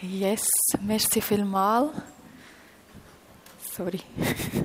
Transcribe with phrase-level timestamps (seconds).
[0.00, 0.46] Yes,
[0.80, 1.90] merci vielmal.
[3.76, 4.00] Sorry.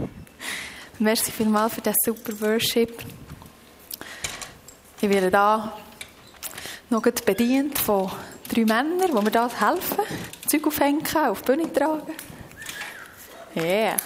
[1.00, 3.04] merci vielmal für das super Worship.
[5.02, 5.74] Ich werde da
[6.92, 8.12] noch bedient von
[8.48, 10.04] drei Männern, die mir da helfen.
[10.48, 12.14] Zeug aufhängen, auf die Bühne tragen.
[13.56, 13.98] Yeah.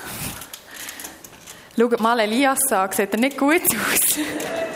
[1.77, 4.17] Schaut mal Elias an, sieht er nicht gut aus?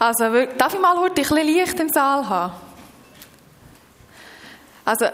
[0.00, 0.24] Also,
[0.56, 2.54] darf ich mal heute ein bisschen Licht im Saal haben?
[4.82, 5.04] Also,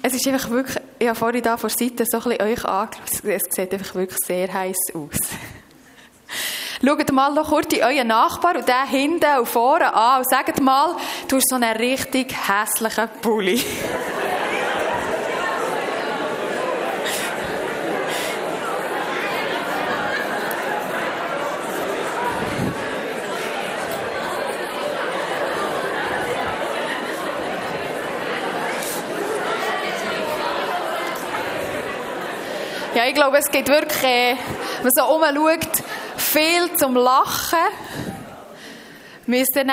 [0.00, 2.64] es ist einfach wirklich, ich habe vorhin da vor der Seite so ein bisschen euch
[2.64, 5.18] angeschaut, es sieht einfach wirklich sehr heiß aus.
[6.84, 10.94] Schaut mal noch kurz euren Nachbar und den hinten und vorne an und sagt mal,
[11.26, 13.60] du hast so einen richtig hässlichen Pulli.
[32.96, 34.36] Ja, ich glaube, es gibt wirklich, äh,
[34.80, 35.84] wenn man so umschaut,
[36.16, 37.58] viel zum Lachen.
[39.26, 39.68] Wir dann,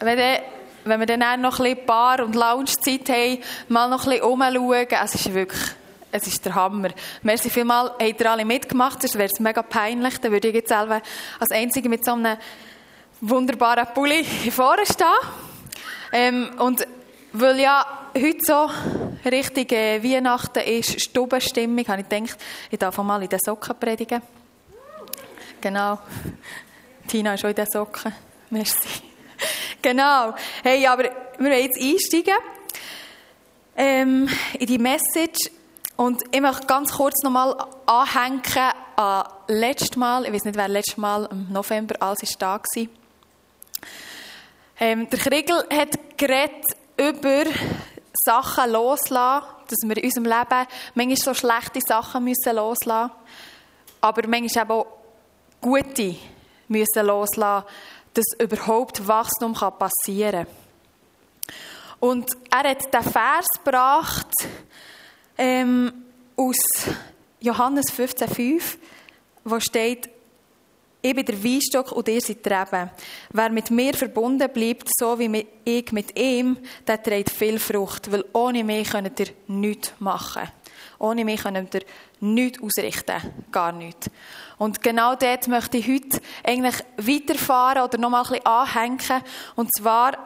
[0.00, 0.40] wenn, dann,
[0.82, 4.86] wenn wir dann noch ein bisschen Bar- und Loungezeit haben, mal noch ein bisschen umschauen.
[5.04, 5.62] Es ist wirklich,
[6.10, 6.88] es ist der Hammer.
[7.22, 10.18] Merci vielmals, habt ihr alle mitgemacht, sonst wäre es mega peinlich.
[10.18, 11.00] Dann würde ich jetzt selber
[11.38, 12.36] als Einzige mit so einem
[13.20, 15.06] wunderbaren Pulli hier vorne stehen.
[16.10, 16.88] Ähm, und
[17.34, 18.68] weil ja heute so
[19.24, 22.38] richtig äh, Weihnachten ist, Stubenstimmung, habe ich gedacht,
[22.70, 24.22] ich darf mal in den Socken predigen.
[25.60, 25.98] Genau.
[27.06, 28.12] Tina ist schon in den Socken.
[28.50, 29.02] Merci.
[29.80, 30.34] Genau.
[30.62, 32.38] Hey, aber wir wollen jetzt einsteigen
[33.76, 34.28] ähm,
[34.58, 35.50] in die Message
[35.96, 37.56] und ich möchte ganz kurz nochmal
[37.86, 38.42] anhängen
[38.96, 42.86] an letztes Mal, ich weiß nicht, wer letztes Mal im November alles ist da war.
[44.80, 46.64] Ähm, der Kriegel hat geredet
[46.96, 47.44] über
[48.24, 53.10] Sachen loslassen, dass wir in unserem Leben manchmal so schlechte Sachen müssen loslassen
[54.02, 54.86] aber manchmal auch
[55.60, 56.16] gute
[56.68, 57.66] müssen loslassen,
[58.12, 60.54] dass überhaupt Wachstum passieren kann.
[62.00, 64.26] Und er hat den Vers gebracht
[65.38, 65.92] ähm,
[66.36, 66.58] aus
[67.40, 68.76] Johannes 15,5,
[69.44, 70.10] wo steht,
[71.04, 72.90] ich bin der Weinstock und ihr seid die Reben.
[73.30, 78.10] Wer mit mir verbunden bleibt, so wie ich mit ihm, der trägt viel Frucht.
[78.12, 80.48] Weil ohne mich könnt ihr nichts machen.
[81.00, 81.82] Ohne mich könnt ihr
[82.20, 83.20] nichts ausrichten.
[83.50, 84.08] Gar nichts.
[84.58, 89.24] Und genau dort möchte ich heute eigentlich weiterfahren oder nochmal ein bisschen anhängen.
[89.56, 90.16] Und zwar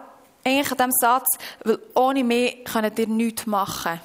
[0.44, 1.26] eigentlich an dem Satz,
[1.64, 3.98] weil ohne mich könnt ihr nichts machen.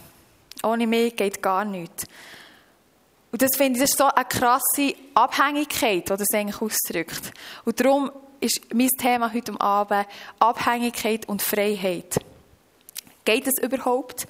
[0.64, 2.06] Ohne mich geht gar nichts.
[3.32, 7.32] Und das finde ich, das ist so eine krasse Abhängigkeit, die das eigentlich ausdrückt.
[7.64, 8.12] Und darum
[8.42, 10.08] ist mein Thema heute Abend
[10.40, 12.20] Abhängigkeit und Freiheit.
[13.24, 14.28] Geht es überhaupt?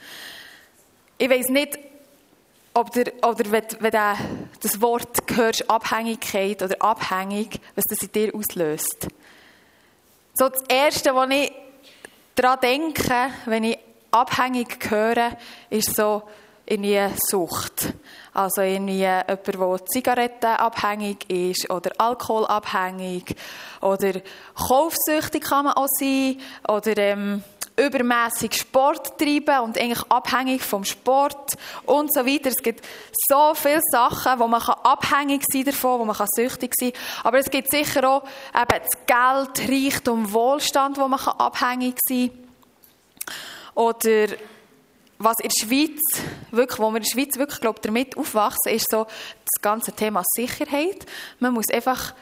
[1.18, 1.80] Ich weiß nicht,
[2.74, 4.18] ob der, oder wenn, wenn der,
[4.62, 9.08] das Wort hörst, Abhängigkeit oder abhängig, was das in dir auslöst.
[10.34, 11.52] So das Erste, was ich
[12.36, 13.80] daran denke, wenn ich
[14.12, 15.38] abhängig höre,
[15.70, 16.24] ist so
[16.66, 16.86] in
[17.30, 17.94] Sucht.
[18.34, 23.36] Also irgendwie jemand, der zigarettenabhängig ist oder alkoholabhängig
[23.81, 24.14] oder
[24.56, 26.38] kaufsüchtig kann man auch sein
[26.68, 27.44] oder ähm,
[27.75, 32.50] übermäßig Sport treiben und eigentlich abhängig vom Sport und so weiter.
[32.50, 32.86] Es gibt
[33.28, 37.25] so viele Sachen, wo man abhängig sein davon, wo man süchtig sein kann.
[37.25, 38.24] Aber es gibt sicher auch
[38.56, 42.46] eben das Geld, Reichtum, Wohlstand, wo man abhängig sein kann.
[43.74, 44.28] Oder
[45.24, 48.90] was in der Schweiz, wirklich, wo wir in der Schweiz wirklich, glaube damit aufwachsen, ist
[48.90, 51.06] so das ganze Thema Sicherheit.
[51.40, 52.14] Man muss einfach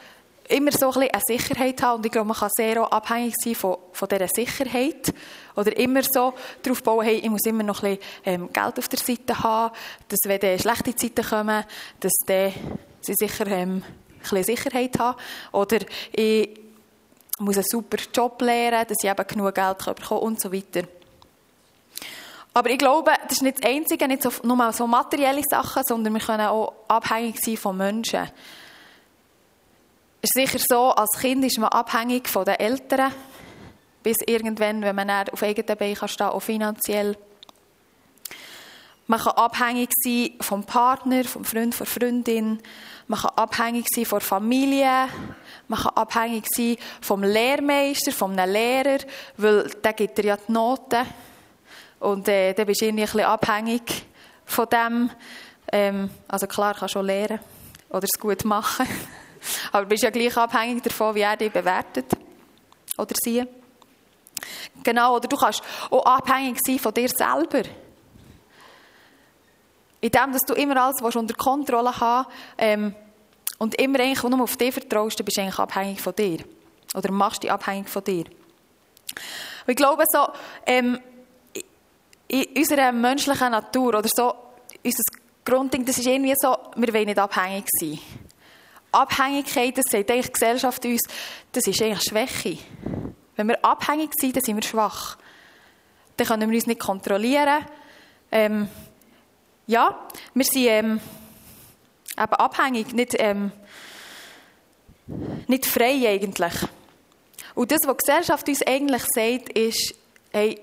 [0.50, 3.34] immer so ein bisschen eine Sicherheit haben und ich glaube, man kann sehr auch abhängig
[3.42, 5.14] sein von, von dieser Sicherheit
[5.54, 8.88] oder immer so darauf bauen, hey, ich muss immer noch ein bisschen ähm, Geld auf
[8.88, 9.74] der Seite haben,
[10.08, 11.64] dass wenn dann schlechte Zeiten kommen,
[12.00, 12.52] dass dann
[13.00, 15.18] sie sicher ähm, ein bisschen Sicherheit haben
[15.52, 15.78] oder
[16.12, 16.50] ich
[17.38, 20.82] muss einen super Job lernen, dass ich eben genug Geld bekommen kann und so weiter.
[22.52, 26.20] Aber ich glaube, das ist nicht das Einzige, nicht nur so materielle Sachen, sondern wir
[26.20, 28.28] können auch abhängig sein von Menschen.
[30.22, 33.12] Es ist sicher so, als Kind ist man abhängig von den Eltern,
[34.02, 37.16] bis irgendwann, wenn man auf eigenen Beinen kann, auch finanziell.
[39.06, 42.60] Man kann abhängig sein vom Partner, vom Freund, von Freundin.
[43.08, 45.08] Man kann abhängig sein von der Familie.
[45.68, 48.98] Man kann abhängig sein vom Lehrmeister, vom Lehrer,
[49.36, 51.06] weil der gibt dir ja die Noten.
[52.00, 54.06] Und äh, dann bist du irgendwie ein bisschen abhängig
[54.44, 55.10] von dem.
[55.70, 57.38] Ähm, also klar, kannst du lernen
[57.90, 58.86] oder es gut machen.
[59.72, 62.06] Aber du bist ja gleich abhängig davon, wie er dich bewertet.
[62.96, 63.44] oder sie.
[64.82, 67.62] Genau, oder du kannst auch abhängig sein von dir selber.
[70.00, 72.26] In dem, dass du immer alles unter Kontrolle haben
[72.56, 72.94] ähm,
[73.58, 76.38] und immer eigentlich nur auf dich vertraust, dann bist du eigentlich abhängig von dir.
[76.94, 78.24] Oder machst dich abhängig von dir.
[78.24, 80.28] Und ich glaube so,
[80.64, 80.98] ähm,
[82.30, 84.32] in unserer menschlichen Natur oder so,
[84.84, 85.02] unser
[85.44, 87.98] Grundding, das ist irgendwie so, wir wollen nicht abhängig sein.
[88.92, 91.02] Abhängigkeit, das sagt eigentlich die Gesellschaft uns,
[91.50, 92.58] das ist eigentlich Schwäche.
[93.34, 95.18] Wenn wir abhängig sind, dann sind wir schwach.
[96.16, 97.66] Dann können wir uns nicht kontrollieren.
[98.30, 98.68] Ähm,
[99.66, 99.98] ja,
[100.34, 101.00] wir sind ähm,
[102.16, 103.50] eben abhängig, nicht, ähm,
[105.48, 106.54] nicht frei eigentlich.
[107.56, 109.94] Und das, was die Gesellschaft uns eigentlich sagt, ist,
[110.30, 110.60] hey,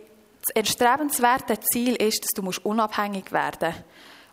[0.48, 3.84] das erstrebenswerte Ziel ist, dass du unabhängig werden musst.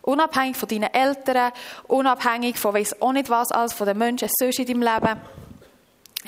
[0.01, 1.51] Unabhängig von deinen Eltern,
[1.87, 5.21] unabhängig von weiss auch nicht was alles, von den Menschen sonst in deinem Leben.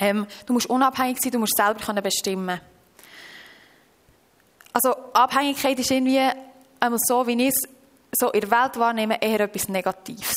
[0.00, 2.60] Ähm, du musst unabhängig sein, du musst selber können bestimmen
[4.72, 6.28] Also Abhängigkeit ist irgendwie
[6.80, 7.68] einmal so, wie ich es
[8.18, 10.34] so in der Welt wahrnehme, eher etwas Negatives.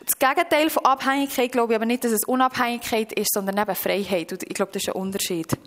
[0.00, 4.32] Das Gegenteil von Abhängigkeit glaube ich aber nicht, dass es Unabhängigkeit ist, sondern eben Freiheit.
[4.32, 5.58] Und ich glaube, das ist ein Unterschied.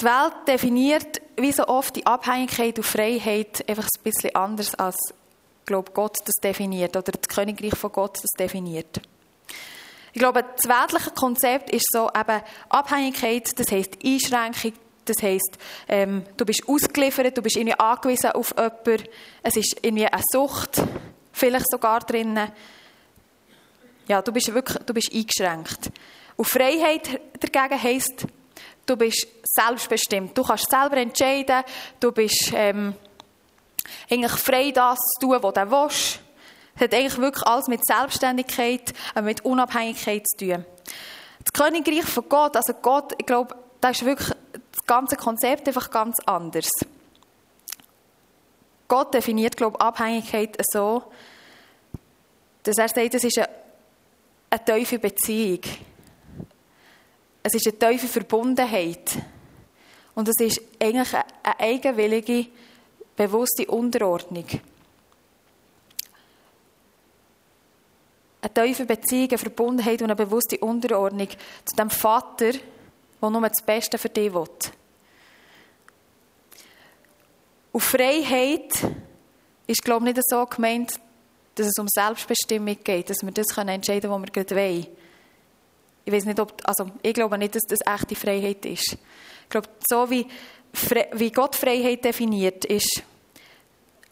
[0.00, 4.96] Die Welt definiert wie so oft die Abhängigkeit und Freiheit einfach ein bisschen anders, als
[5.66, 9.00] glaube Gott das definiert oder das Königreich von Gott das definiert.
[10.12, 14.72] Ich glaube, das weltliche Konzept ist so eben Abhängigkeit, das heißt Einschränkung,
[15.04, 15.58] das heißt,
[15.88, 19.08] ähm, du bist ausgeliefert, du bist irgendwie angewiesen auf jemanden,
[19.42, 20.82] es ist irgendwie eine Sucht,
[21.32, 22.52] vielleicht sogar drinnen.
[24.06, 25.90] Ja, du bist wirklich, du bist eingeschränkt.
[26.36, 28.26] Und Freiheit dagegen heisst,
[28.88, 30.36] Du bist selbstbestimmt.
[30.36, 31.62] Du kannst selber entscheiden.
[32.00, 32.94] Du bist ähm,
[34.10, 36.20] eigentlich frei, das zu tun, was du willst.
[36.74, 40.64] Es hat eigentlich wirklich alles mit Selbstständigkeit, äh, mit Unabhängigkeit zu tun.
[41.44, 44.30] Das Königreich von Gott, also Gott, ich glaube, da ist wirklich
[44.72, 46.70] das ganze Konzept einfach ganz anders.
[48.88, 51.02] Gott definiert, glaube ich, Abhängigkeit so,
[52.62, 53.50] dass er sagt, es ist eine,
[54.48, 55.60] eine tiefe Beziehung.
[57.48, 59.16] Es ist eine tiefe Verbundenheit.
[60.14, 62.46] Und es ist eigentlich eine eigenwillige,
[63.16, 64.44] bewusste Unterordnung.
[68.42, 73.64] Eine tiefe Beziehung, eine Verbundenheit und eine bewusste Unterordnung zu dem Vater, der nur das
[73.64, 74.44] Beste für dich will.
[77.72, 78.74] Und Freiheit
[79.66, 81.00] ist, glaube ich, nicht so gemeint,
[81.54, 84.86] dass es um Selbstbestimmung geht, dass wir das entscheiden können, was wir gerade wollen.
[86.08, 88.94] Ich weiß nicht, ob, also ich glaube nicht, dass das echte Freiheit ist.
[88.94, 90.26] Ich glaube, so wie,
[91.12, 93.02] wie Gott Freiheit definiert, ist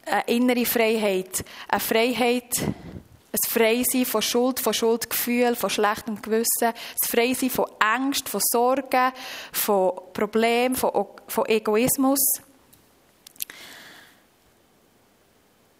[0.05, 1.43] eine innere Freiheit.
[1.67, 8.29] Eine Freiheit, ein Freisein von Schuld, von Schuldgefühl, von schlechtem Gewissen, ein Freisein von Angst,
[8.29, 9.13] von Sorgen,
[9.53, 12.21] von Problemen, von, von Egoismus.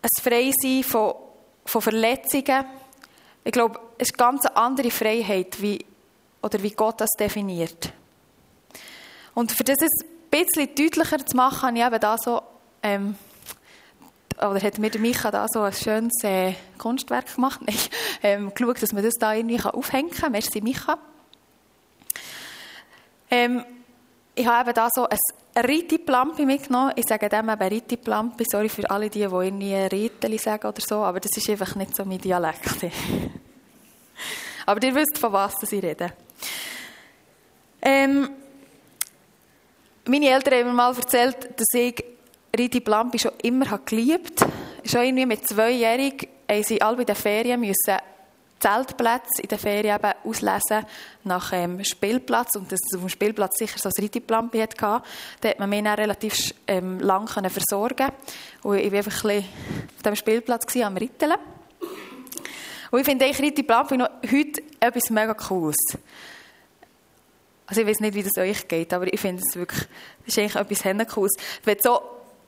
[0.01, 1.13] Ein Freisein von,
[1.67, 2.65] von Verletzungen.
[3.45, 5.85] Ich glaube, es ist eine ganz andere Freiheit, wie
[6.43, 7.93] oder wie Gott das definiert.
[9.35, 12.43] Und für das es ein bisschen deutlicher zu machen, habe ich eben da so,
[12.83, 13.17] ähm,
[14.39, 17.77] oder hat mir Micha da so ein schönes äh, Kunstwerk gemacht, Nein,
[18.23, 20.33] ähm, geschaut, dass man das da irgendwie aufhängen kann.
[20.33, 20.99] Merci, Micha.
[23.31, 23.65] Ähm,
[24.35, 26.93] ich habe eben da so ein Ritti-Plampi mitgenommen.
[26.97, 28.45] Ich sage dem eben Ritti-Plampi.
[28.51, 31.97] Sorry für alle die, die irgendwie Ritteli sagen oder so, aber das ist einfach nicht
[31.97, 32.87] so mein Dialekt.
[34.67, 36.13] aber ihr wisst, von was ich rede.
[37.83, 38.31] Ähm,
[40.07, 42.05] meine Eltern haben mir mal erzählt, dass ich
[42.57, 44.53] Ridi Blampi schon immer geliebt habe.
[44.85, 47.99] Schon irgendwie mit zweijährig haben sie alle bei den Ferien müssen
[48.59, 50.87] Zeltplätze in den Ferien eben auslesen
[51.25, 55.03] nach ähm, Spielplatz und dass auf dem Spielplatz sicher so ein Rittiplampi hatte.
[55.41, 58.09] Da hat man mich dann relativ ähm, lang versorgen
[58.63, 59.45] und ich war einfach ein bisschen
[59.97, 61.35] auf dem Spielplatz am Ritteln.
[62.97, 65.77] Und ich finde eigentlich Rittiplampi noch heute etwas mega Cooles.
[67.67, 69.87] Also ich weiß nicht, wie das euch geht, aber ich finde es wirklich,
[70.25, 71.33] das ist eigentlich etwas Cooles.
[71.63, 72.01] Wenn so,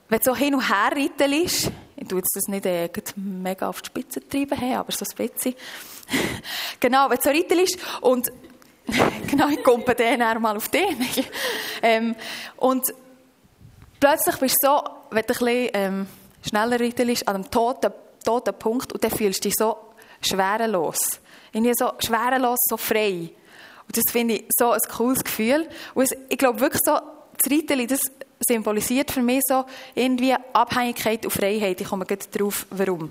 [0.08, 3.88] wenn so hin und her reiten ist, ich tue das nicht äh, mega auf die
[3.88, 5.54] Spitze treiben, hey, aber so ein bisschen.
[6.80, 8.32] genau, wenn du so reiten ist und
[9.26, 10.96] genau, ich komme dann mal auf den.
[11.82, 12.16] ähm,
[12.56, 12.86] und
[14.00, 16.06] plötzlich bist du so, wenn du ein bisschen ähm,
[16.48, 17.92] schneller reiten ist, an einem toten,
[18.24, 19.76] toten Punkt und dann fühlst du dich so
[20.20, 20.98] schwerelos.
[21.52, 23.30] Irgendwie so schwerelos, so frei.
[23.86, 25.68] Und das finde ich so ein cooles Gefühl.
[25.94, 28.00] Und ich glaube wirklich so, das Reiteli, das
[28.46, 31.80] symbolisiert für mich so irgendwie Abhängigkeit und Freiheit.
[31.80, 33.10] Ich komme gleich darauf, warum.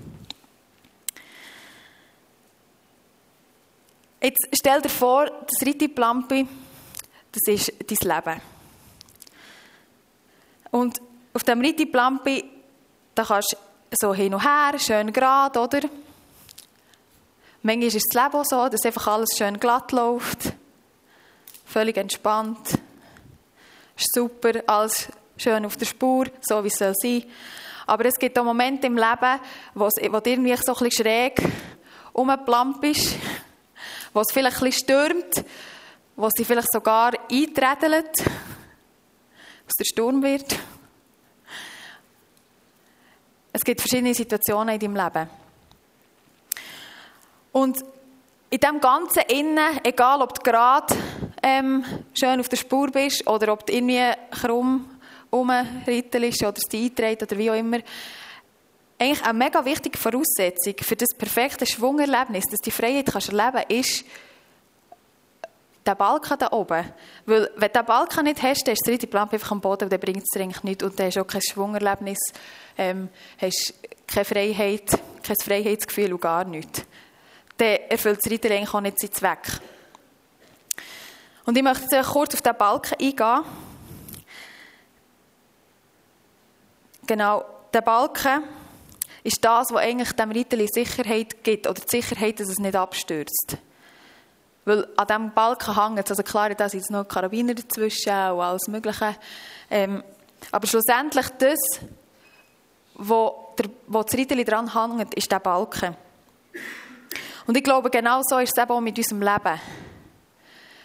[4.20, 6.46] Jetzt stell dir vor, das Rittiplampi,
[7.32, 8.40] das ist dein Leben.
[10.70, 11.00] Und
[11.32, 12.44] auf dem Rittiplampi,
[13.14, 13.56] da kannst du
[14.00, 15.80] so hin und her, schön gerade, oder?
[17.62, 20.52] Manchmal ist das Leben auch so, dass einfach alles schön glatt läuft.
[21.66, 22.78] Völlig entspannt.
[23.96, 27.24] Ist super, alles schön auf der Spur, so wie es soll sein.
[27.86, 29.40] Aber es gibt auch Momente im Leben,
[29.74, 31.42] wo, wo du irgendwie so ein schräg
[32.14, 33.16] rumplamp bist,
[34.12, 35.44] wo es vielleicht ein stürmt,
[36.16, 38.10] wo sie vielleicht sogar einträdelt,
[39.66, 40.56] was der Sturm wird.
[43.52, 45.47] Es gibt verschiedene Situationen in deinem Leben.
[47.58, 47.84] Und
[48.50, 50.94] in dem Ganzen innen, egal ob du gerade
[51.42, 51.84] ähm,
[52.14, 54.88] schön auf der Spur bist oder ob du irgendwie krumm
[55.32, 57.80] rumrittelst oder es einträgt oder wie auch immer,
[58.96, 63.70] eigentlich eine mega wichtige Voraussetzung für das perfekte Schwungerlebnis, dass die Freiheit kannst erleben kannst,
[63.70, 64.04] ist
[65.84, 66.84] der Balken da oben.
[67.26, 69.84] Weil, wenn du den Balken nicht hast, dann ist das dritte Lampe einfach am Boden
[69.84, 70.84] und dann bringt es dir eigentlich nichts.
[70.84, 72.18] Und dann hast du auch kein Schwungerlebnis,
[72.76, 73.08] ähm,
[73.40, 73.74] hast
[74.06, 74.90] keine Freiheit,
[75.24, 76.84] kein Freiheitsgefühl und gar nichts.
[77.58, 79.60] Dann erfüllt das Reiter eigentlich auch nicht seinen Zweck.
[81.44, 83.44] Und ich möchte kurz auf den Balken eingehen.
[87.06, 88.44] Genau, der Balken
[89.24, 93.56] ist das, was eigentlich dem Reiter Sicherheit gibt, oder die Sicherheit, dass es nicht abstürzt.
[94.64, 98.68] Weil an diesem Balken hängt es, also klar, da sind noch Karabiner dazwischen und alles
[98.68, 99.16] Mögliche.
[99.70, 100.04] Ähm,
[100.52, 101.58] aber schlussendlich das,
[102.94, 105.96] wo, der, wo das Reiter dran hängt, ist der Balken.
[107.48, 109.58] Und ich glaube, genau so ist es eben auch mit unserem Leben.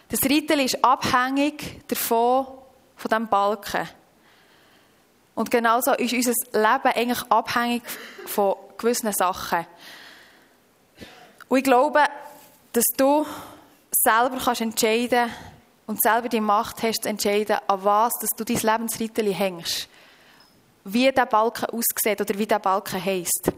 [0.08, 2.48] Das Reiter ist abhängig davon,
[2.96, 3.90] von diesem Balken.
[5.36, 7.84] Und genauso ist unser Leben eigentlich abhängig
[8.28, 9.66] von gewissen Sachen.
[11.50, 12.06] Und ich glaube,
[12.72, 13.26] dass du
[13.92, 15.30] selber kannst entscheiden
[15.86, 19.90] und selber die Macht hast, zu entscheiden, an was dass du dein Lebensrittel hängst.
[20.86, 23.52] Wie der Balken aussieht oder wie der Balken heisst.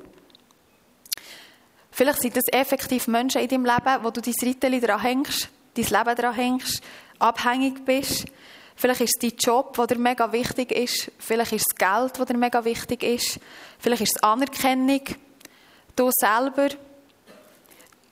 [1.96, 5.86] Vielleicht sind das effektiv Menschen in deinem Leben, wo du dein Rittel dran hängst, dein
[5.86, 6.84] Leben dran hängst,
[7.20, 8.26] abhängig bist.
[8.76, 11.10] Vielleicht ist es dein Job, der mega wichtig ist.
[11.18, 13.40] Vielleicht ist es Geld, das mega wichtig ist.
[13.80, 15.04] Vielleicht ist es Anerkennung.
[15.96, 16.68] Du selber.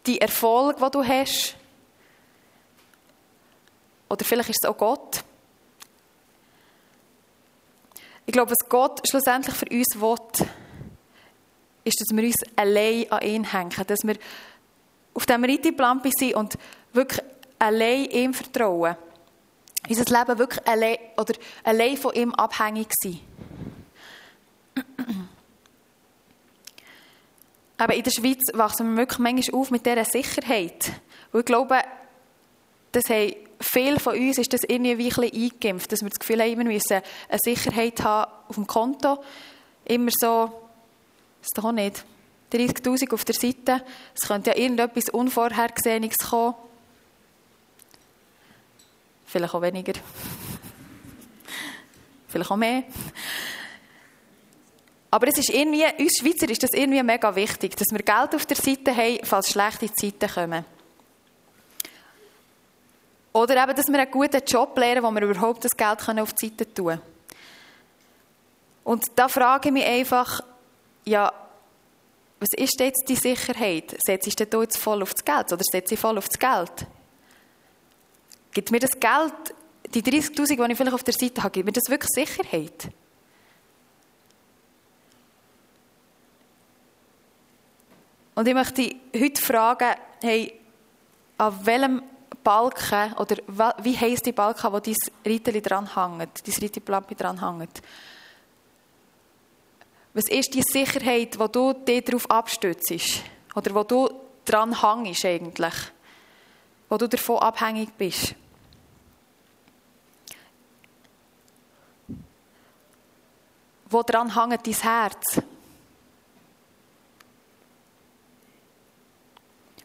[0.05, 1.57] Die Erfolg, den du hast.
[4.07, 5.25] Oder vielleicht ist es auch Gott.
[8.25, 10.47] Ich glaube, was Gott schlussendlich für uns will,
[11.83, 13.71] ist, dass wir uns allein an ihn hängen.
[13.87, 14.15] Dass wir
[15.13, 16.57] auf dem Reiteplan sind und
[16.93, 17.21] wirklich
[17.59, 18.95] allein ihm vertrauen.
[19.87, 23.19] Unser Leben wirklich allein, oder allein von ihm abhängig sein.
[27.77, 30.93] Aber in der Schweiz wachsen wir wirklich manchmal auf mit dieser Sicherheit.
[31.33, 31.79] Und ich glaube,
[32.93, 36.19] das haben viele von uns ist das irgendwie wie ein bisschen eingeimpft, dass wir das
[36.19, 39.23] Gefühl haben, wir müssen eine Sicherheit haben auf dem Konto.
[39.85, 40.51] Immer so,
[41.43, 42.05] das ist doch nicht.
[42.53, 43.83] 30'000 auf der Seite,
[44.15, 46.55] es könnte ja irgendetwas Unvorhergesehenes kommen.
[49.25, 49.91] Vielleicht auch weniger.
[52.29, 52.83] Vielleicht auch mehr.
[55.11, 58.45] Aber es ist irgendwie, uns Schweizer ist das irgendwie mega wichtig, dass wir Geld auf
[58.45, 60.63] der Seite haben, falls schlechte Zeiten kommen.
[63.33, 66.47] Oder eben, dass wir einen guten Job lernen, wo wir überhaupt das Geld auf die
[66.47, 67.01] Seite tun können.
[68.85, 70.41] Und da frage ich mich einfach,
[71.05, 71.31] ja,
[72.39, 73.95] was ist jetzt die Sicherheit?
[74.05, 76.87] Setze ich da jetzt voll auf das Geld oder setze ich voll auf Geld?
[78.51, 79.33] Gibt mir das Geld,
[79.93, 82.89] die 30'000, die ich vielleicht auf der Seite habe, gibt mir das wirklich Sicherheit?
[88.35, 90.59] Und ich möchte heute fragen, hey,
[91.37, 92.03] an welchem
[92.43, 93.37] Balken, oder
[93.83, 94.95] wie heisst die Balken, wo dein
[95.25, 97.81] Reiteli dran hängt, dein Reiteplampe dran hängt?
[100.13, 103.23] Was ist die Sicherheit, wo du dich darauf abstützt?
[103.55, 104.09] Oder wo du
[104.45, 105.73] dran hängst eigentlich?
[106.87, 108.35] Wo du davon abhängig bist?
[113.89, 115.41] Wo dran hängt dein Herz?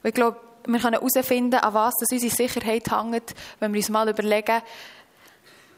[0.02, 4.08] ich glaube, wir können herausfinden, an was das unsere Sicherheit hängt, wenn wir uns mal
[4.08, 4.62] überlegen,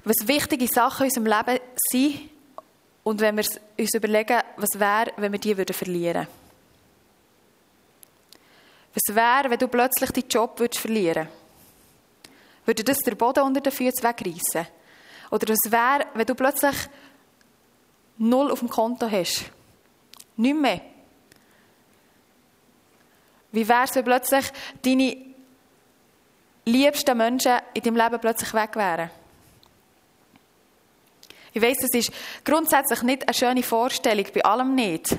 [0.04, 2.30] was wichtige Sachen in unserem Leben sind
[3.02, 3.44] und wenn wir
[3.78, 6.26] uns überlegen, was wäre, wenn wir die würden verlieren
[8.94, 11.28] Was wäre, wenn du plötzlich deinen Job würdest verlieren
[12.64, 14.66] Würde das der Boden unter den Füßen wegreißen?
[15.30, 16.76] Oder was wäre, wenn du plötzlich
[18.20, 19.44] null auf dem Konto hast.
[20.36, 20.80] Nicht mehr.
[23.52, 24.46] Wie wäre es, wenn plötzlich
[24.82, 25.16] deine
[26.64, 29.10] liebsten Menschen in deinem Leben plötzlich weg wären.
[31.52, 32.12] Ich weiß, das ist
[32.44, 35.16] grundsätzlich nicht eine schöne Vorstellung, bei allem nicht.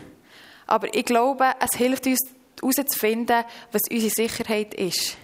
[0.68, 2.20] Aber ich glaube, es hilft uns
[2.62, 5.18] herauszufinden, was unsere Sicherheit ist.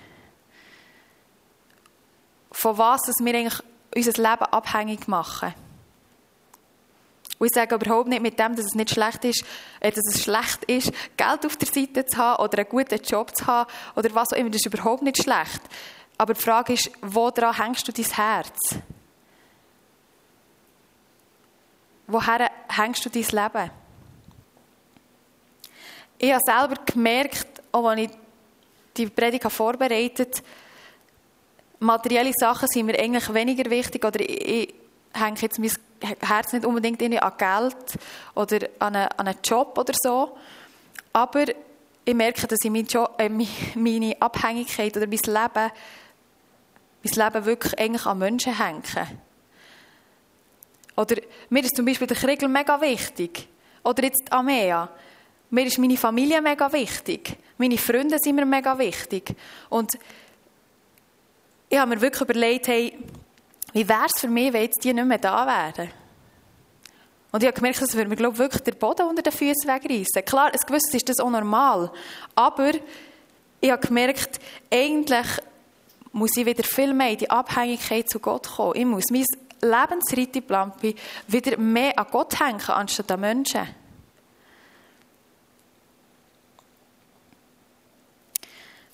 [2.52, 3.64] Von was wir eigentlich
[3.96, 5.54] unser Leben abhängig machen.
[7.40, 9.46] Und ich sage überhaupt nicht mit dem, dass es nicht schlecht ist,
[9.80, 13.36] äh, dass es schlecht ist, Geld auf der Seite zu haben oder einen guten Job
[13.36, 14.50] zu haben oder was auch immer.
[14.50, 15.62] Das ist überhaupt nicht schlecht.
[16.18, 18.58] Aber die Frage ist, woran hängst du dein Herz?
[22.08, 23.72] Woher hängst du dein Leben?
[26.18, 28.10] Ich habe selber gemerkt, auch als ich
[28.96, 30.48] die Predigt vorbereitet habe,
[31.80, 34.74] materielle Sachen sind mir eigentlich weniger wichtig oder ich, ich
[35.14, 35.72] hänge jetzt mein
[36.20, 38.00] Herz nicht unbedingt an Geld
[38.36, 40.38] oder an einen, an einen Job oder so,
[41.14, 41.46] aber
[42.06, 43.30] ich merke, dass ich mein Job, äh,
[43.76, 45.72] meine Abhängigkeit oder mein Leben,
[47.04, 49.20] mein Leben wirklich eigentlich an Menschen hänge.
[50.98, 51.18] Oder
[51.50, 53.48] mir ist zum Beispiel der Kriegel mega wichtig.
[53.84, 54.89] Oder jetzt Amea.
[55.50, 57.38] Mir ist meine Familie mega wichtig.
[57.58, 59.36] Meine Freunde sind mir mega wichtig.
[59.70, 59.98] Und
[61.70, 62.98] ich habe mir wirklich überlegt, hey,
[63.74, 65.89] wie wäre es für mich, wenn jetzt die nicht mehr da wären?
[67.32, 69.68] Und ich habe gemerkt, das würde mir, glaube ich, wirklich den Boden unter den Füßen
[69.68, 70.25] wegreißen.
[70.25, 71.92] Klar, es gewiss ist das auch normal.
[72.34, 72.72] Aber
[73.62, 74.39] ich habe gemerkt,
[74.72, 75.27] eigentlich
[76.12, 78.75] muss ich wieder viel mehr in die Abhängigkeit zu Gott kommen.
[78.75, 79.25] Ich muss mein
[79.62, 80.74] Lebensreiteplan
[81.28, 83.68] wieder mehr an Gott hängen, anstatt an Menschen.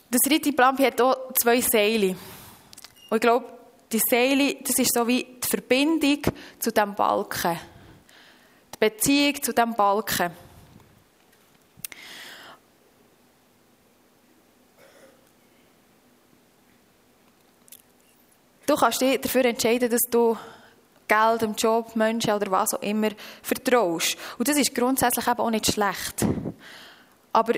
[0.10, 2.16] Das Reiteplan hat auch zwei Seile.
[3.10, 3.48] Und ich glaube,
[3.92, 6.22] die Seele, das ist so wie die Verbindung
[6.60, 7.60] zu dem Balken.
[8.74, 10.32] Die Beziehung zu dem Balken.
[18.66, 20.38] Du kannst dich dafür entscheiden, dass du
[21.14, 23.10] Geld, dem Job, Menschen oder was auch immer
[23.42, 24.18] vertraust.
[24.38, 26.26] Und das ist grundsätzlich eben auch nicht schlecht.
[27.32, 27.54] Aber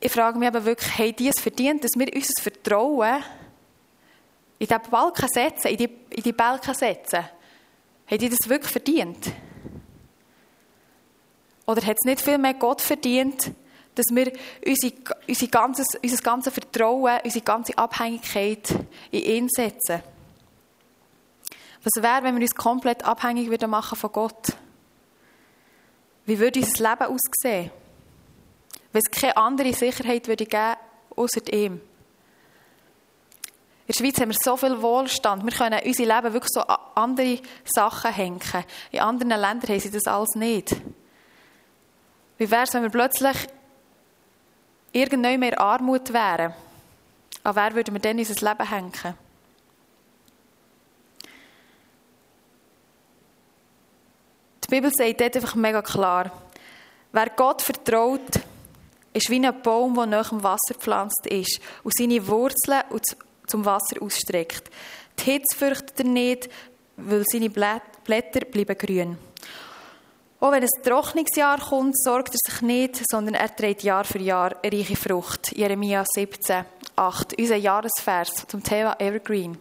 [0.00, 3.22] ich frage mich eben wirklich, haben die es verdient, dass wir unser Vertrauen
[4.58, 7.24] in diesen Balken setzen, in die, in die Balken setzen?
[8.06, 9.32] Haben die das wirklich verdient?
[11.66, 13.52] Oder hat es nicht viel mehr Gott verdient,
[13.94, 14.32] dass wir
[14.66, 14.90] unser,
[15.28, 18.70] unser, ganzes, unser ganzes Vertrauen, unsere ganze Abhängigkeit
[19.10, 20.02] in ihn setzen?
[21.82, 24.52] Was wäre, wenn wir uns komplett abhängig würden machen von Gott?
[26.26, 27.70] Wie würde unser Leben aussehen?
[28.92, 30.76] Wenn es keine andere Sicherheit würde geben
[31.16, 31.80] außer ihm.
[33.86, 35.44] In der Schweiz haben wir so viel Wohlstand.
[35.44, 38.40] Wir können unser Leben wirklich so an andere Sachen hängen.
[38.92, 40.76] In anderen Ländern haben sie das alles nicht.
[42.38, 43.36] Wie wäre es, wenn wir plötzlich
[44.92, 46.54] irgendwann mehr Armut wären?
[47.42, 49.14] An wer würden wir dann unser Leben hängen?
[54.70, 56.30] Die Bibel sagt dort einfach mega klar,
[57.10, 58.38] wer Gott vertraut,
[59.12, 62.84] ist wie ein Baum, der nach dem Wasser gepflanzt ist und seine Wurzeln
[63.48, 64.70] zum Wasser ausstreckt.
[65.18, 66.48] Die Hitze fürchtet er nicht,
[66.96, 69.18] weil seine Blätter bleiben grün.
[70.38, 74.54] Auch wenn ein Trocknungsjahr kommt, sorgt er sich nicht, sondern er trägt Jahr für Jahr
[74.62, 75.50] eine reiche Frucht.
[75.50, 79.58] Jeremia 17, 8, unser Jahresvers zum Thema Evergreen.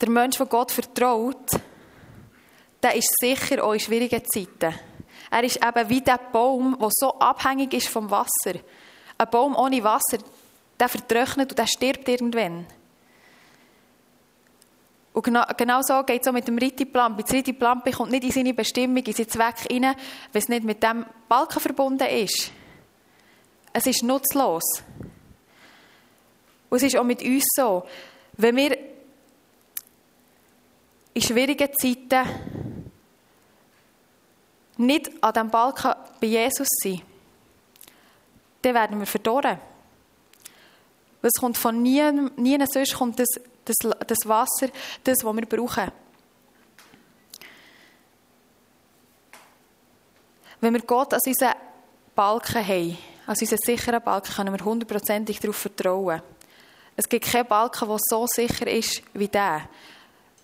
[0.00, 1.60] Der Mensch, der Gott vertraut,
[2.84, 4.78] der ist sicher auch in schwierigen Zeiten.
[5.30, 8.60] Er ist eben wie der Baum, der so abhängig ist vom Wasser.
[9.16, 10.18] Ein Baum ohne Wasser,
[10.78, 12.66] der vertrocknet und der stirbt irgendwann.
[15.14, 17.16] Und genau, genau so geht es auch mit dem Rittiplan.
[17.16, 19.94] Das Rittiplan kommt nicht in seine Bestimmung, in seinen Zweck rein,
[20.32, 22.50] wenn es nicht mit dem Balken verbunden ist.
[23.72, 24.82] Es ist nutzlos.
[26.68, 27.84] Und es ist auch mit uns so.
[28.36, 28.76] Wenn wir
[31.14, 32.73] in schwierigen Zeiten
[34.76, 37.02] nicht an diesem Balken bei Jesus sind,
[38.62, 39.58] dann werden wir verdorren.
[41.22, 42.02] Es kommt von nie,
[42.36, 43.28] nie sonst kommt das,
[43.64, 44.68] das, das Wasser,
[45.04, 45.90] das, was wir brauchen.
[50.60, 51.54] Wenn wir Gott als unseren
[52.14, 56.22] Balken haben, als unseren sicheren Balken, können wir hundertprozentig darauf vertrauen.
[56.96, 59.68] Es gibt keinen Balken, der so sicher ist wie der.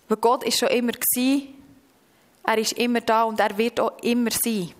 [0.07, 0.91] Weil Gott ist schon immer
[2.43, 4.71] er ist immer da und er wird auch immer sein.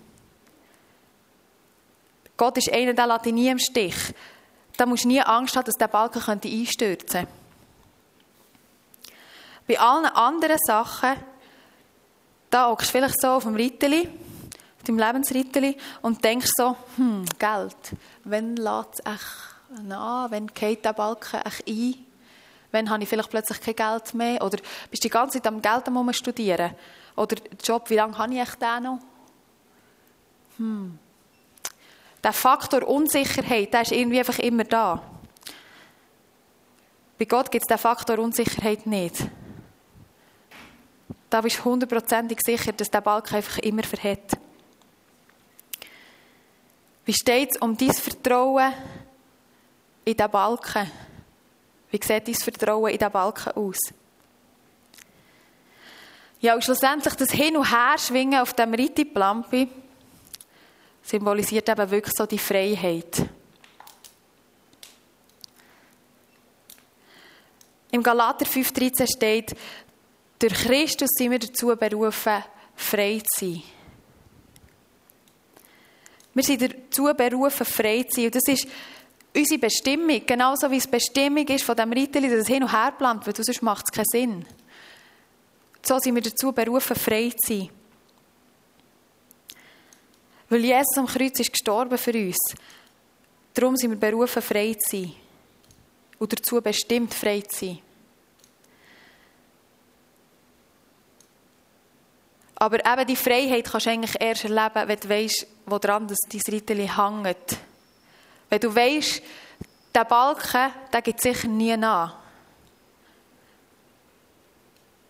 [2.36, 3.94] Gott ist einer, der lässt dich nie im Stich.
[4.76, 7.28] Da musst du nie Angst haben, dass der Balken könnte einstürzen könnte.
[9.68, 11.12] Bei allen anderen Sachen,
[12.50, 17.24] da hockst du vielleicht so auf dem Ritteli, auf deinem Lebensritteli und denkst so, hm,
[17.38, 17.76] Geld,
[18.24, 19.02] wenn lässt
[19.82, 21.94] na, wenn geht der Balken ein?
[22.72, 24.42] Wann habe ich vielleicht plötzlich kein Geld mehr?
[24.42, 24.58] Oder
[24.90, 26.74] bist du die ganze Zeit am Geld am studieren?
[27.16, 28.98] Oder Job, wie lange habe ich den noch?
[30.56, 30.98] Hm.
[32.22, 35.02] Der Faktor Unsicherheit, der ist irgendwie einfach immer da.
[37.18, 39.16] Bei Gott gibt es den Faktor Unsicherheit nicht.
[41.28, 44.36] Da bist du hundertprozentig sicher, dass der Balken einfach immer verhält.
[47.04, 48.72] Wie steht es um dein Vertrauen
[50.04, 50.90] in diesen Balken?
[51.90, 53.78] Wie sieht dein Vertrauen in diesen Balken aus?
[56.42, 59.68] Ja, und schlussendlich das Hin- und Herschwingen auf dem Rittiplampi
[61.00, 63.24] symbolisiert eben wirklich so die Freiheit.
[67.92, 69.54] Im Galater 5,13 steht,
[70.40, 72.42] durch Christus sind wir dazu berufen,
[72.74, 73.62] frei zu sein.
[76.34, 78.24] Wir sind dazu berufen, frei zu sein.
[78.24, 78.66] Und das ist
[79.36, 80.26] unsere Bestimmung.
[80.26, 83.36] Genauso wie es Bestimmung ist von dem Ritteli, dass es hin und her plant, weil
[83.36, 84.46] sonst macht es keinen Sinn.
[85.84, 87.70] So sind wir dazu berufen, frei zu sein.
[90.48, 92.36] Weil Jesus am Kreuz ist gestorben für uns.
[93.54, 95.14] Darum sind wir berufen, frei zu sein.
[96.18, 97.78] Und dazu bestimmt, frei zu sein.
[102.56, 106.86] Aber eben die Freiheit kannst du eigentlich erst erleben, wenn du weißt, woran dein Ritteli
[106.86, 107.56] hängt.
[108.48, 109.20] Wenn du weißt,
[109.92, 112.21] der Balken, der geht sicher nie nach.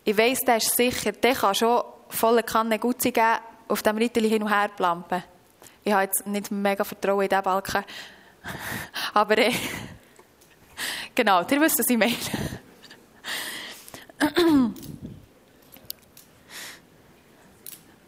[0.05, 3.39] Ich weiss, der ist sicher, der kann schon volle Kanne Gutzi geben,
[3.69, 5.23] auf dem Ritteli hin und her plampen.
[5.85, 7.85] Ich habe jetzt nicht mega Vertrauen in diesen Balken.
[9.15, 9.53] Aber äh,
[11.15, 12.17] genau, ihr wisst, was ich meine.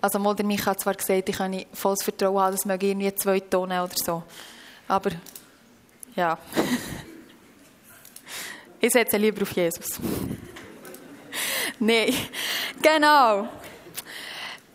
[0.01, 3.41] Also mal Micha hat zwar gesagt, ich kann volles Vertrauen haben, dass man irgendwie zwei
[3.41, 4.23] Tonnen oder so.
[4.87, 5.09] Aber
[6.15, 6.37] ja.
[8.81, 9.99] ich setze lieber auf Jesus.
[11.81, 12.15] Nein,
[12.81, 13.49] genau.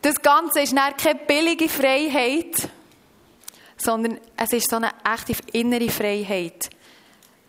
[0.02, 2.70] Das Ganze ist nicht keine billige Freiheit,
[3.78, 6.70] sondern es ist so eine echte innere Freiheit.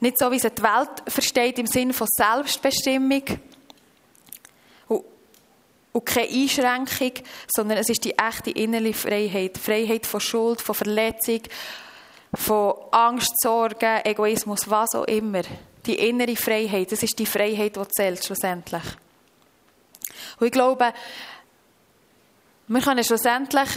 [0.00, 3.24] Nicht so, wie sie die Welt versteht, im Sinne von Selbstbestimmung,
[5.92, 9.58] und keine Einschränkung, sondern es ist die echte innere Freiheit.
[9.58, 11.40] Freiheit von Schuld, von Verletzung,
[12.32, 15.42] von Angst, Sorgen, Egoismus, was auch immer.
[15.86, 18.82] Die innere Freiheit, das ist die Freiheit, die zählt schlussendlich.
[20.38, 20.92] Und ich glaube,
[22.68, 23.68] wir können schlussendlich,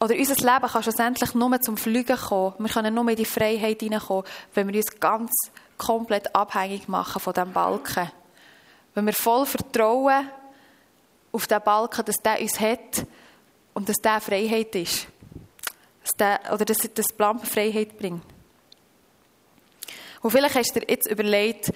[0.00, 2.54] oder unser Leben kann schlussendlich nur zum Fliegen kommen.
[2.58, 5.32] Wir können nur in die Freiheit hineinkommen, wenn wir uns ganz
[5.76, 8.10] komplett abhängig machen von diesem Balken.
[8.94, 10.28] Wenn wir voll vertrauen,
[11.32, 13.06] auf den Balken, dass der uns hat
[13.74, 15.06] und dass der Freiheit ist.
[16.02, 18.24] Dass der, oder dass das Plan Freiheit bringt.
[20.20, 21.72] Und vielleicht hast du dir jetzt überlegt,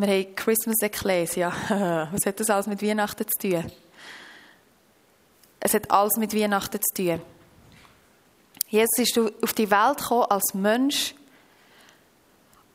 [0.00, 1.52] wir haben Christmas Ecclesia.
[2.12, 3.70] Was hat das alles mit Weihnachten zu tun?
[5.60, 7.20] Es hat alles mit Weihnachten zu tun.
[8.68, 11.14] Jesus ist auf die Welt gekommen als Mensch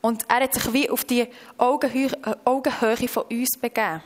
[0.02, 1.26] und er hat sich wie auf die
[1.58, 4.02] Augenhöhe, von uns begeben.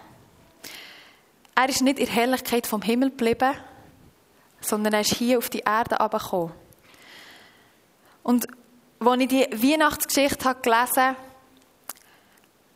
[1.54, 3.54] Er ist nicht in der Herrlichkeit vom Himmel geblieben,
[4.62, 6.52] sondern er ist hier auf die Erde herabgekommen.
[8.22, 8.46] Und
[9.00, 11.16] als ich die Weihnachtsgeschichte gelesen habe,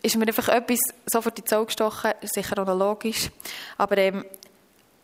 [0.04, 3.30] ist mir einfach etwas sofort ins Auge gestochen, sicher auch logisch.
[3.78, 4.24] Aber ähm,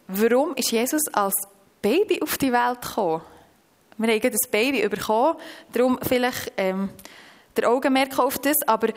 [0.08, 1.34] warum ist Jesus als
[1.80, 3.22] Baby auf die Welt gekommen?
[3.96, 5.38] Wir haben das Baby bekommen,
[5.72, 6.90] darum vielleicht ähm,
[7.56, 8.88] der Augenmerk auf das, aber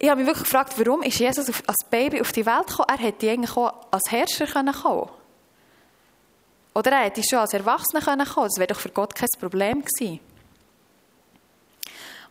[0.00, 2.88] ich habe mich wirklich gefragt, warum ist Jesus als Baby auf die Welt gekommen?
[2.88, 5.08] Er hätte eigentlich auch als Herrscher kommen können.
[6.74, 8.46] Oder er hätte schon als Erwachsener kommen können.
[8.46, 10.20] Das wäre doch für Gott kein Problem gewesen.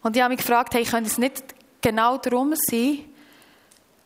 [0.01, 1.56] Und ich habe mich gefragt, hey, könnte es nicht
[1.87, 2.99] genau darum sein,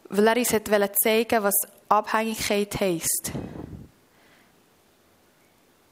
[0.10, 1.56] weil er uns wollte zeigen was
[1.90, 3.32] Abhängigkeit heisst.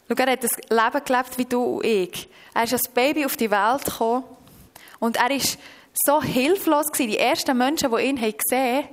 [0.07, 2.29] Schau, er hat das Leben gelebt wie du und ich.
[2.53, 4.23] Er ist als Baby auf die Welt gekommen
[4.99, 5.57] und er ist
[6.05, 7.09] so hilflos gewesen.
[7.09, 8.89] Die ersten Menschen, die ihn gesehen haben,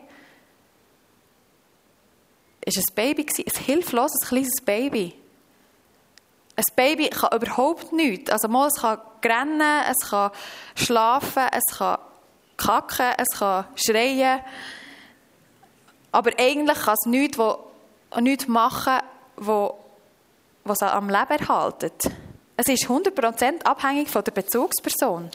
[2.64, 5.14] ist ein Baby gewesen, ein hilfloses kleines Baby.
[6.56, 8.30] Ein Baby kann überhaupt nichts.
[8.30, 10.30] Also mal, es kann rennen, es kann
[10.74, 11.98] schlafen, es kann
[12.56, 14.40] kacken, es kann schreien.
[16.12, 17.58] Aber eigentlich kann es nichts, wo,
[18.20, 18.98] nichts machen,
[19.36, 19.78] wo,
[20.64, 22.10] was am Leben erhaltet.
[22.56, 25.30] Es ist 100% abhängig von der Bezugsperson.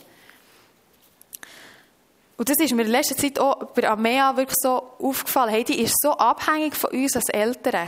[2.37, 5.51] Und das ist mir in letzter Zeit auch bei Amea wirklich so aufgefallen.
[5.51, 7.87] Hey, die ist so abhängig von uns als Eltern.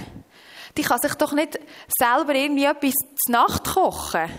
[0.78, 2.94] Die kann sich doch nicht selber irgendwie etwas
[3.26, 4.30] zur Nacht kochen.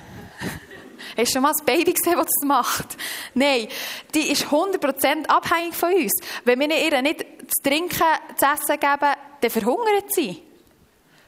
[1.16, 2.96] Hast du schon mal ein Baby gesehen, das das macht?
[3.34, 3.68] Nein,
[4.14, 6.12] die ist 100% abhängig von uns.
[6.44, 8.02] Wenn wir ihr nicht zu trinken,
[8.36, 10.42] zu essen geben, dann verhungert sie.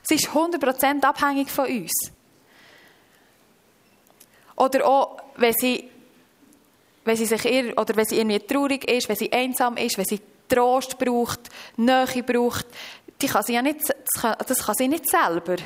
[0.02, 1.92] Sie ist 100% abhängig von uns.
[4.56, 5.88] Oder auch, wenn sie,
[7.04, 10.04] wenn sie sich ihr, oder wenn sie irgendwie traurig ist, wenn sie einsam ist, wenn
[10.04, 11.40] sie Trost braucht,
[11.76, 12.66] Nähe braucht,
[13.20, 15.56] die kann sie ja nicht, das kann sie nicht selber.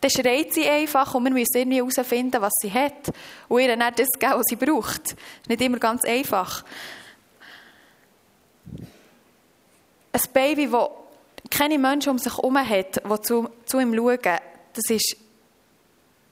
[0.00, 3.12] Dann schreit sie einfach und wir müssen irgendwie herausfinden, was sie hat.
[3.48, 5.02] Und ihr dann das geben, was sie braucht.
[5.02, 6.64] Das ist nicht immer ganz einfach.
[10.12, 10.88] Ein Baby, das
[11.50, 14.18] keine Menschen um sich herum hat, die zu, zu ihm schauen,
[14.74, 15.16] das ist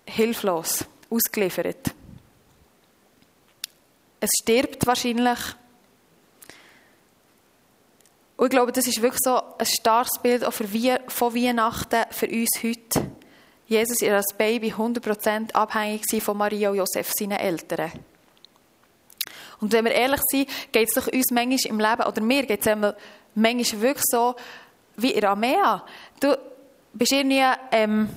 [0.06, 1.94] hilflos, ausgeliefert.
[4.20, 5.38] Es stirbt wahrscheinlich.
[8.36, 10.66] Und ich glaube, das ist wirklich so ein starkes Bild auch für
[11.08, 13.10] von Weihnachten für uns heute.
[13.66, 17.90] Jesus ist als Baby 100% abhängig von Maria und Josef, seinen Eltern.
[19.60, 22.64] Und wenn wir ehrlich sind, geht es doch uns manchmal im Leben, oder mir geht
[22.64, 22.76] es
[23.34, 24.36] manchmal wirklich so,
[24.96, 25.84] wie in Amea.
[26.20, 26.36] Du
[26.92, 28.08] bist irgendwie, ähm,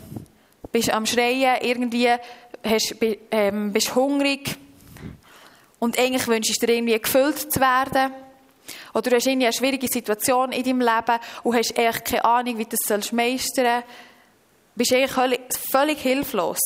[0.71, 2.09] bist am Schreien, irgendwie
[2.63, 2.95] hast,
[3.31, 4.55] ähm, bist hungrig
[5.79, 8.13] und eigentlich wünschst du dir irgendwie gefüllt zu werden.
[8.93, 12.57] Oder du hast irgendwie eine schwierige Situation in deinem Leben und hast eigentlich keine Ahnung,
[12.57, 14.08] wie du das meistern sollst
[14.79, 16.59] bist eigentlich völlig hilflos.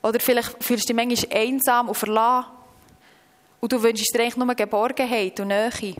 [0.00, 2.50] Oder vielleicht fühlst du dich manchmal einsam und verlassen.
[3.60, 5.96] Und du wünschst dir eigentlich nur Geborgenheit und Nähe.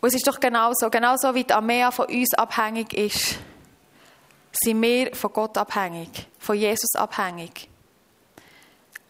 [0.00, 3.38] Und es ist doch genauso, genauso wie die Amea von uns abhängig ist,
[4.52, 7.68] sind wir von Gott abhängig, von Jesus abhängig.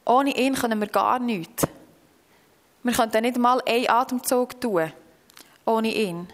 [0.04, 1.66] Ohne ihn können wir gar nichts.
[2.82, 4.92] Wir können nicht mal einen Atemzug tun,
[5.64, 6.28] ohne ihn.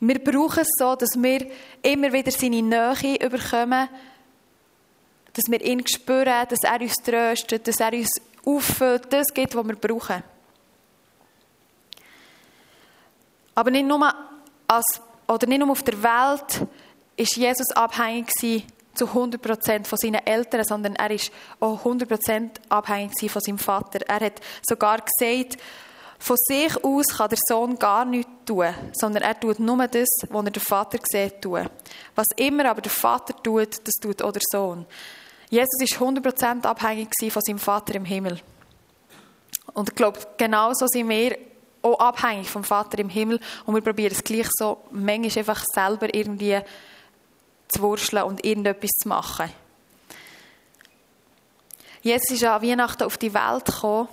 [0.00, 1.46] Wir brauchen es so, dass wir
[1.82, 3.88] immer wieder seine Nähe überkommen,
[5.32, 8.10] dass wir ihn spüren, dass er uns tröstet, dass er uns
[8.44, 10.22] auffüllt, das gibt, was wir brauchen.
[13.54, 14.12] Aber nicht nur,
[14.66, 16.66] als, oder nicht nur auf der Welt
[17.16, 18.28] ist Jesus abhängig
[18.94, 24.00] zu 100% von seinen Eltern, sondern er ist auch 100% abhängig von seinem Vater.
[24.08, 25.56] Er hat sogar gesagt,
[26.24, 30.44] von sich aus kann der Sohn gar nichts tun, sondern er tut nur das, was
[30.46, 31.68] er der Vater sieht tun.
[32.14, 34.86] Was immer aber der Vater tut, das tut auch der Sohn.
[35.50, 38.40] Jesus ist 100% abhängig von seinem Vater im Himmel.
[39.74, 41.36] Und ich glaube, genauso sind wir
[41.82, 46.14] auch abhängig vom Vater im Himmel und wir probieren es gleich so, manchmal einfach selber
[46.14, 46.58] irgendwie
[47.68, 49.50] zu wurschteln und irgendetwas zu machen.
[52.00, 54.08] Jesus ist an Weihnachten auf die Welt gekommen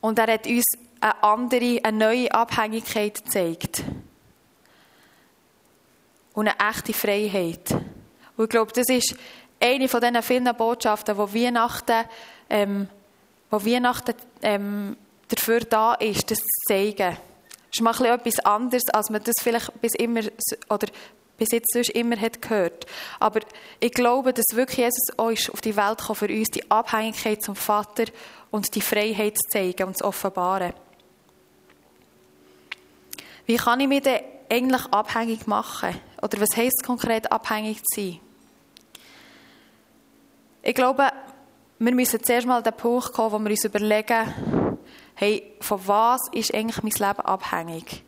[0.00, 0.64] und er hat uns
[1.00, 3.82] eine andere, eine neue Abhängigkeit gezeigt.
[6.34, 7.72] Und eine echte Freiheit.
[8.36, 9.16] Und ich glaube, das ist
[9.60, 12.04] eine von diesen vielen Botschaften, wo Weihnachten,
[12.48, 12.88] ähm,
[13.50, 14.96] wo Weihnachten ähm,
[15.28, 17.16] dafür da ist, das zu zeigen.
[17.16, 20.20] Das ist mal etwas anderes, als man das vielleicht bis immer
[20.70, 20.86] oder
[21.38, 22.84] bis jetzt sonst immer hat gehört.
[23.20, 23.40] Aber
[23.80, 27.56] ich glaube, dass wirklich Jesus uns auf die Welt kam, für uns die Abhängigkeit zum
[27.56, 28.04] Vater
[28.50, 30.74] und die Freiheit zu zeigen und zu offenbaren.
[33.46, 34.20] Wie kann ich mich denn
[34.50, 35.98] eigentlich abhängig machen?
[36.20, 38.20] Oder was heisst konkret abhängig zu sein?
[40.62, 41.08] Ich glaube,
[41.78, 44.78] wir müssen zuerst mal an den Punkt kommen, wo wir uns überlegen,
[45.14, 48.04] hey, von was ist eigentlich mein Leben abhängig?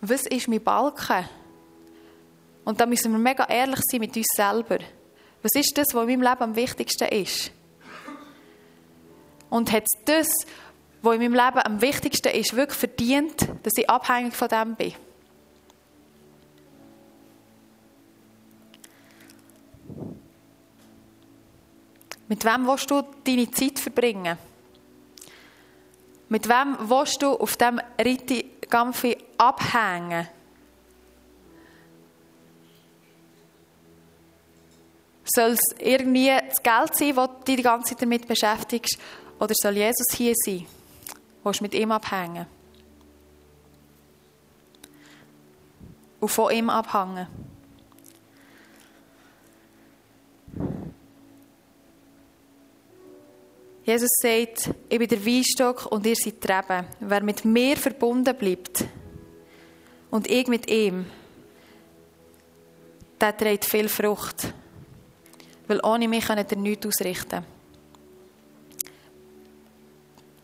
[0.00, 1.28] Was ist mein Balken?
[2.66, 4.78] Und da müssen wir mega ehrlich sein mit uns selber.
[5.40, 7.52] Was ist das, was in meinem Leben am wichtigsten ist?
[9.48, 10.26] Und hat das,
[11.00, 14.94] was in meinem Leben am wichtigsten ist, wirklich verdient, dass ich abhängig von dem bin?
[22.26, 24.36] Mit wem willst du deine Zeit verbringen?
[26.28, 30.26] Mit wem willst du auf dem Ritti Gampfi abhängen?
[35.34, 38.96] Soll es irgendwie das Geld sein, das dich die ganze Zeit damit beschäftigst?
[39.40, 40.66] Oder soll Jesus hier sein?
[41.42, 42.46] Willst du mit ihm abhängen?
[46.20, 47.26] Und von ihm abhängen?
[53.84, 56.86] Jesus sagt, ich bin der Weinstock und ihr seid die Reben.
[56.98, 58.84] Wer mit mir verbunden bleibt
[60.10, 61.06] und ich mit ihm,
[63.20, 64.52] der trägt viel Frucht.
[65.68, 67.44] Weil ohne mich könnt ihr nichts ausrichten.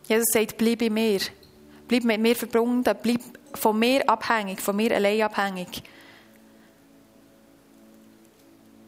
[0.09, 1.21] Jesus sagt, bleib bei mir.
[1.89, 2.97] Bleib mit mir verbunden.
[3.03, 3.21] Bleib
[3.55, 5.83] von mir abhängig, von mir allein abhängig.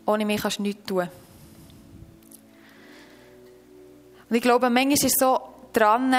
[0.06, 1.08] Ohne mich kannst du nichts tun.
[4.28, 5.38] Und ich glaube, manchmal ist es so
[5.72, 6.14] dran,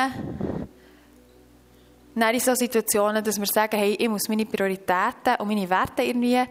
[2.16, 6.42] in so Situationen, dass wir sagen, hey, ich muss meine Prioritäten und meine Werte irgendwie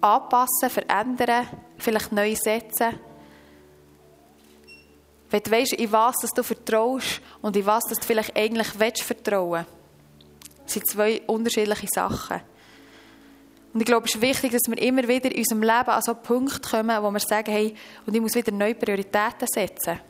[0.00, 2.98] anpassen, verändern, vielleicht neu setzen.
[5.30, 8.78] Wenn du weißt, in was dass du vertraust und in was dass du vielleicht eigentlich
[8.78, 9.66] willst vertrauen
[10.66, 12.40] das sind zwei unterschiedliche Sachen.
[13.72, 16.14] Und ich glaube, es ist wichtig, dass wir immer wieder in unserem Leben an so
[16.14, 20.00] Punkte kommen, wo wir sagen, hey, und ich muss wieder neue Prioritäten setzen.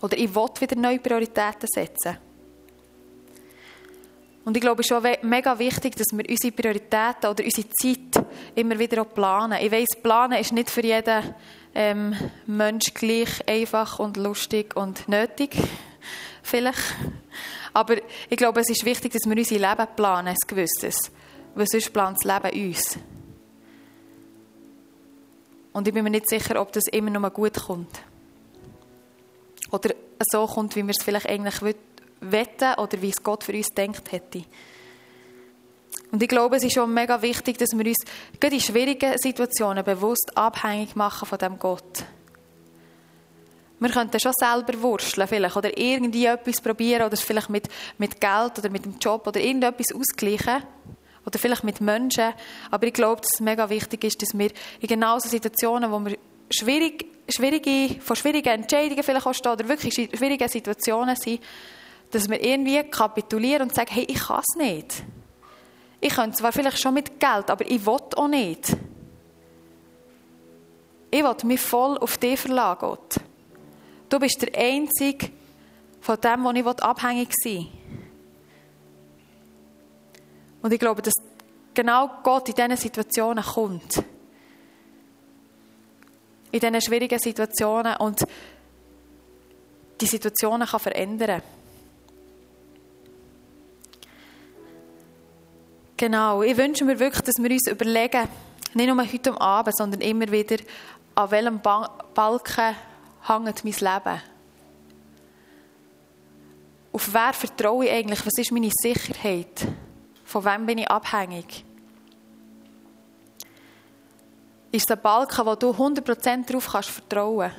[0.00, 2.18] Oder ich will wieder neue Prioritäten setzen.
[4.50, 8.26] Und ich glaube, es ist schon mega wichtig, dass wir unsere Prioritäten oder unsere Zeit
[8.56, 9.56] immer wieder auch planen.
[9.62, 11.36] Ich weiss, planen ist nicht für jeden
[11.72, 15.56] ähm, Mensch gleich einfach und lustig und nötig.
[16.42, 16.82] Vielleicht.
[17.72, 17.94] Aber
[18.28, 21.12] ich glaube, es ist wichtig, dass wir unser Leben planen, ein gewisses.
[21.54, 22.98] Weil sonst plant das Leben uns.
[25.72, 28.02] Und ich bin mir nicht sicher, ob das immer noch mal gut kommt.
[29.70, 31.62] Oder so kommt, wie wir es vielleicht eigentlich
[32.20, 34.44] wetten oder wie es Gott für uns denkt hätte.
[36.12, 38.04] Und ich glaube, es ist schon mega wichtig, dass wir uns
[38.40, 42.04] gerade in schwierigen Situationen bewusst abhängig machen von dem Gott.
[43.78, 48.20] Wir könnten schon selber wursteln vielleicht oder irgendwie etwas probieren oder es vielleicht mit, mit
[48.20, 50.62] Geld oder mit dem Job oder irgendetwas ausgleichen
[51.24, 52.34] oder vielleicht mit Menschen.
[52.70, 55.98] Aber ich glaube, dass es mega wichtig ist, dass wir in genau so Situationen, wo
[56.00, 56.18] wir
[56.50, 61.40] schwierig, schwierige, vor schwierigen Entscheidungen vielleicht auch stehen oder wirklich schwierige Situationen sind,
[62.10, 65.02] dass wir irgendwie kapitulieren und sagen, hey, ich kann es nicht.
[66.00, 68.76] Ich könnte zwar vielleicht schon mit Geld, aber ich will auch nicht.
[71.10, 73.16] Ich will mich voll auf dich verlassen, Gott.
[74.08, 75.30] Du bist der Einzige
[76.00, 77.66] von dem, wo ich abhängig sein will.
[80.62, 81.14] Und ich glaube, dass
[81.74, 84.02] genau Gott in diesen Situationen kommt.
[86.52, 88.24] In diesen schwierigen Situationen und
[90.00, 91.42] die Situationen kann verändern.
[96.00, 98.26] Genau, ich wünsche mir wirklich, dass wir uns überlegen,
[98.72, 100.56] nicht nur heute Abend, sondern immer wieder,
[101.14, 102.74] an welchem Balken
[103.26, 104.22] hängt mein Leben.
[106.90, 108.24] Auf wer vertraue ich eigentlich?
[108.24, 109.68] Was ist meine Sicherheit?
[110.24, 111.66] Von wem bin ich abhängig?
[114.72, 117.52] Ist es ein Balken, wo du 100% darauf kannst vertrauen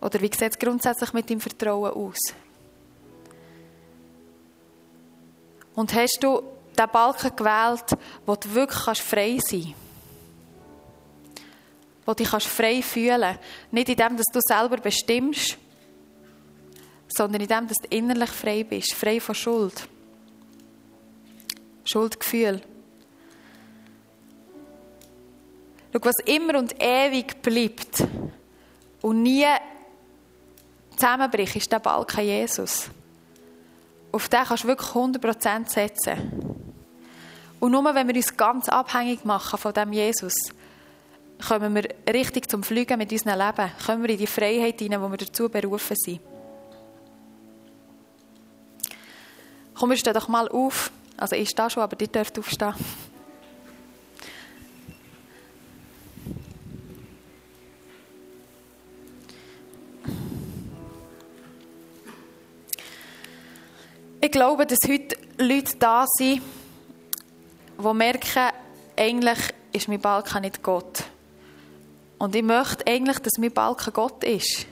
[0.00, 2.32] Oder wie sieht es grundsätzlich mit deinem Vertrauen aus?
[5.74, 6.42] Und hast du
[6.78, 9.74] den Balken gewählt, wo du wirklich frei sein kannst?
[12.04, 13.40] Wo du dich frei fühlen kannst?
[13.70, 15.56] Nicht in dem, dass du selber bestimmst,
[17.08, 19.88] sondern in dem, dass du innerlich frei bist, frei von Schuld.
[21.84, 22.62] Schuldgefühl.
[25.92, 28.04] Schau, was immer und ewig bleibt
[29.02, 29.46] und nie
[30.96, 32.88] zusammenbricht, ist der Balken Jesus.
[34.12, 36.42] Auf den kannst du wirklich 100% setzen.
[37.58, 40.34] Und nur wenn wir uns ganz abhängig machen von dem Jesus,
[41.46, 43.70] kommen wir richtig zum Fliegen mit unserem Leben.
[43.86, 46.20] Kommen wir in die Freiheit hinein, wo wir dazu berufen sind.
[49.74, 50.90] Komm, wir doch mal auf.
[51.16, 52.74] Also ich stehe schon, aber ihr dürft aufstehen.
[64.24, 66.42] Ich glaube, dass heute Leute da sind,
[67.76, 68.52] die merken,
[68.96, 69.38] eigentlich
[69.72, 71.02] ist mein Balkan nicht Gott.
[72.18, 74.64] Und ich möchte eigentlich, dass mein Balkan Gott ist.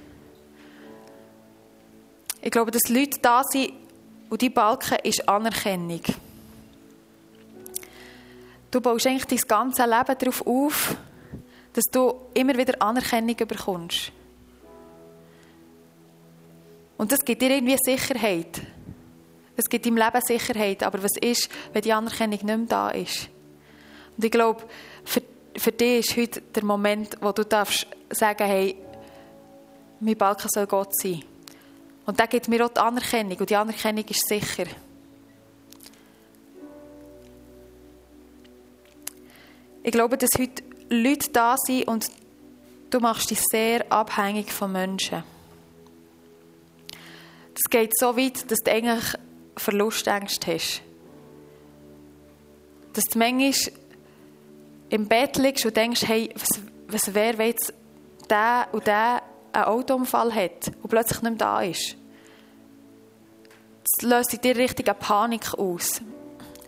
[2.40, 3.72] Ich glaube, dass Leute da sind,
[4.28, 6.02] und die Balken ist Anerkennung.
[8.70, 10.96] Du baust eigentlich dein ganzes Leben darauf auf,
[11.72, 14.12] dass du immer wieder Anerkennung bekommst.
[16.96, 18.60] Und das gibt dir irgendwie Sicherheit.
[19.60, 23.28] Es gibt im Leben Sicherheit, aber was ist, wenn die Anerkennung nicht mehr da ist?
[24.16, 24.64] Und ich glaube,
[25.04, 25.22] für,
[25.54, 28.74] für dich ist heute der Moment, wo du darfst sagen, hey,
[30.00, 31.22] mein Balken soll Gott sein.
[32.06, 34.64] Und der gibt mir auch die Anerkennung und die Anerkennung ist sicher.
[39.82, 42.06] Ich glaube, dass heute Leute da sind und
[42.88, 45.22] du machst dich sehr abhängig von Menschen.
[47.52, 49.04] Das geht so weit, dass du eigentlich
[49.60, 50.82] Verlustängste hast.
[52.92, 53.72] Dass du manchmal
[54.88, 57.72] im Bett liegst und denkst, hey, was, was wäre, wenn jetzt
[58.28, 61.96] der und der einen Autounfall hat und plötzlich nicht mehr da ist.
[63.82, 66.00] das löst in dir richtige Panik aus.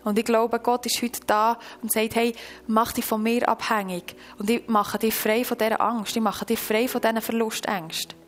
[0.04, 2.34] Und ich glaube, Gott ist heute da und sagt, hey,
[2.66, 4.16] mach dich von mir abhängig.
[4.38, 6.16] Und ich mache dich frei von dieser Angst.
[6.16, 8.21] Ich mache dich frei von diesen Verlustängsten.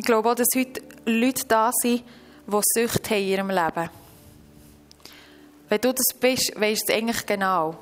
[0.00, 2.02] Ich glaube auch, dass heute Leute da sind,
[2.46, 3.90] die Sucht haben in ihrem Leben.
[5.68, 7.76] Wenn du das bist, weißt du es eigentlich genau.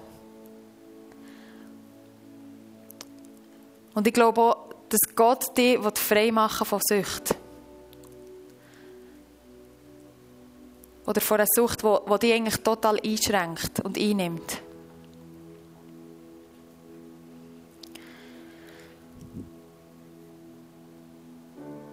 [3.94, 7.36] Und ich glaube auch, dass Gott dich frei machen von Sucht.
[11.06, 14.60] Oder von einer Sucht, die dich eigentlich total einschränkt und einnimmt.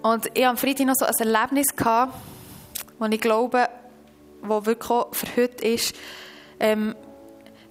[0.06, 3.68] Und ich hatte am Freitag noch so ein Erlebnis, das ich glaube,
[4.48, 5.96] das wirklich für heute ist.
[6.60, 6.94] Ähm,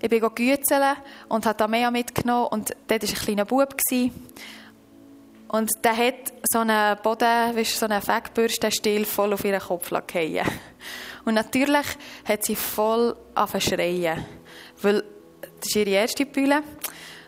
[0.02, 0.96] ich bin gützeln
[1.28, 3.76] und habe Amea mitgenommen und dort war ein kleiner Bub.
[5.46, 10.40] Und der hat so einen Boden, weißt, so einen Fettbürstenstiel voll auf ihren Kopf fallen.
[11.24, 11.86] Und natürlich
[12.24, 14.26] hat sie voll angefangen
[14.82, 15.04] Weil
[15.40, 16.64] das ist ihre erste Bühne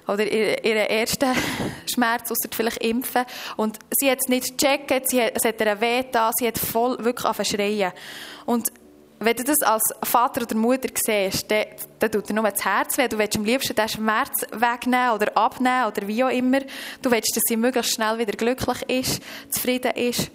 [0.06, 1.34] oder ihren ersten
[1.86, 3.24] Schmerz, außer vielleicht impfen.
[3.56, 6.58] Und sie hat es nicht gecheckt, sie hat, es hat ihr weh da, sie hat
[6.58, 7.92] voll wirklich angefangen
[8.46, 8.72] Und
[9.18, 11.64] wenn du das als Vater oder Mutter siehst, dann,
[11.98, 13.08] dann tut dir nur das Herz weh.
[13.08, 16.60] Du willst am liebsten den Schmerz wegnehmen oder abnehmen oder wie auch immer.
[17.00, 20.30] Du willst, dass sie möglichst schnell wieder glücklich ist, zufrieden ist.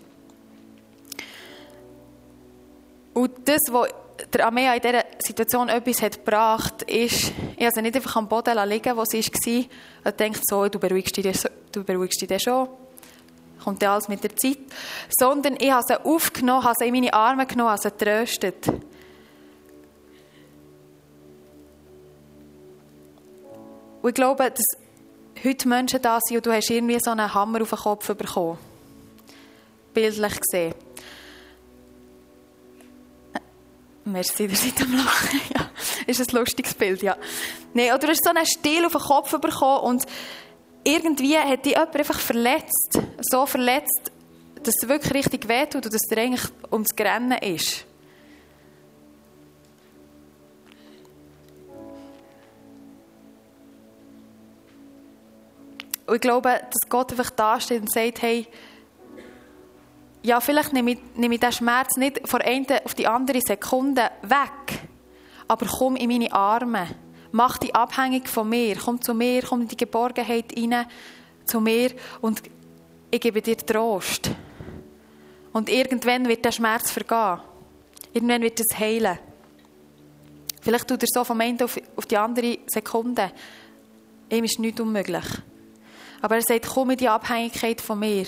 [3.13, 3.89] Und das, was
[4.33, 8.27] der Amea in dieser Situation etwas hat gebracht, ist, ich habe sie nicht einfach am
[8.27, 9.65] Boden liegen wo sie war,
[10.05, 12.67] und denkt so, du beruhigst dich, du beruhigst dich schon.
[13.63, 14.57] Kommt ja alles mit der Zeit.
[15.17, 18.67] Sondern ich habe sie aufgenommen, habe sie in meine Arme genommen, habe sie getröstet.
[24.01, 27.61] Und ich glaube, dass heute Menschen da sind und du hast irgendwie so einen Hammer
[27.61, 28.57] auf den Kopf bekommen.
[29.93, 30.73] Bildlich gesehen.
[34.03, 35.41] Merci, ihr seid am Lachen.
[35.55, 35.69] Ja,
[36.07, 37.15] ist ein lustiges Bild, ja.
[37.73, 40.05] Nee, oder du hast so einen Stil auf den Kopf bekommen und
[40.83, 42.99] irgendwie hat dich jemand einfach verletzt.
[43.21, 44.11] So verletzt,
[44.63, 47.85] dass es wirklich richtig wehtut und dass dir eigentlich ums Grennen ist.
[56.07, 58.47] Und ich glaube, dass Gott einfach da steht und sagt, hey,
[60.23, 64.11] ja, vielleicht nehme ich, nehme ich den Schmerz nicht von einer auf die andere Sekunde
[64.21, 64.79] weg,
[65.47, 66.87] aber komm in meine Arme.
[67.31, 68.75] Mach dich abhängig von mir.
[68.75, 70.85] Komm zu mir, komm in die Geborgenheit rein,
[71.45, 72.41] zu mir und
[73.09, 74.31] ich gebe dir Trost.
[75.53, 77.41] Und irgendwann wird der Schmerz vergehen.
[78.13, 79.19] Irgendwann wird es heilen.
[80.61, 83.31] Vielleicht tut er so vom einen auf, auf die andere Sekunde.
[84.29, 85.25] Ihm ist nichts unmöglich.
[86.21, 88.25] Aber er sagt, komm in die Abhängigkeit von mir.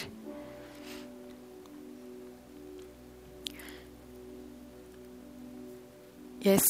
[6.43, 6.65] Yes.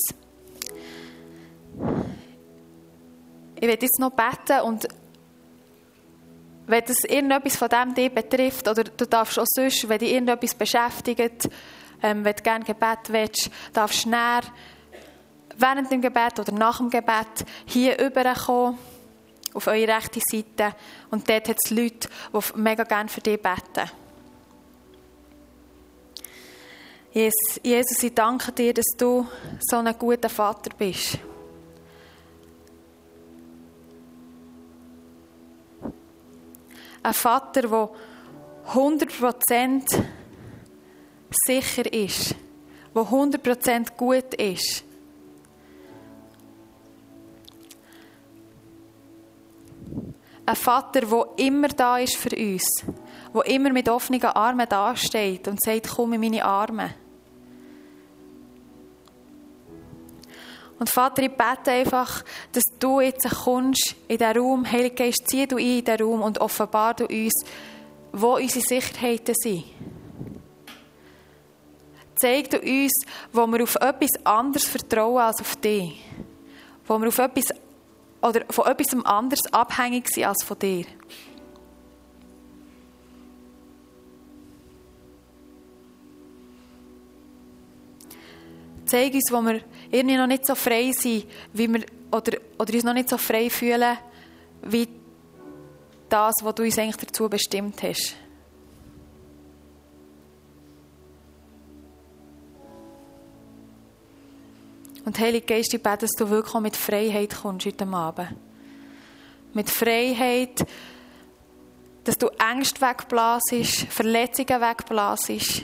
[3.56, 4.88] Ich werde jetzt noch beten und
[6.68, 10.54] wenn das irgendetwas von dem dich betrifft oder du darfst auch sonst, wenn dich irgendetwas
[10.54, 11.50] beschäftigt,
[12.04, 14.42] ähm, wenn du gerne Gebet willst, darfst du näher
[15.58, 18.78] während dem Gebet oder nach dem Gebet hier rüberkommen,
[19.56, 20.76] auf eure rechte Seite
[21.10, 24.03] und dort hat es Leute, die mega gerne für dich beten.
[27.14, 29.28] Jesus, ich danke dir, dass du
[29.60, 31.20] so ein guter Vater bist.
[37.04, 37.90] Ein Vater, der
[38.74, 40.04] 100%
[41.46, 42.36] sicher ist,
[42.96, 44.84] der 100% gut ist.
[50.48, 52.66] Ein Vater, der immer da ist für uns,
[53.36, 57.03] der immer mit offenen Armen dasteht und sagt, komm in meine Arme.
[60.84, 64.70] Und Vater, ich bete einfach, dass du jetzt kommst in diesen Raum.
[64.70, 67.46] Heilige Geist, zieh du in diesen Raum und offenbar du uns,
[68.12, 69.64] wo unsere Sicherheiten sind.
[72.16, 72.92] Zeig du uns,
[73.32, 76.04] wo wir auf etwas anderes vertrauen als auf dich.
[76.86, 77.46] Wo wir auf etwas
[78.22, 80.84] oder von etwas anderes abhängig sind als von dir.
[88.86, 89.62] Zeig uns, wo wir
[89.94, 93.50] irgendwie noch nicht so frei sind, wie wir, oder, oder uns noch nicht so frei
[93.50, 93.98] fühlen,
[94.64, 94.88] wie
[96.10, 98.16] das, was du uns eigentlich dazu bestimmt hast.
[105.06, 108.30] Und Heilige Geist, ich bete, dass du wirklich auch mit Freiheit kommst heute Abend.
[109.54, 110.66] Mit Freiheit,
[112.04, 115.64] dass du Ängste wegblasest, Verletzungen wegblasest,